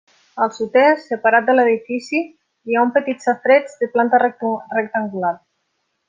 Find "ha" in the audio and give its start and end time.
2.79-2.85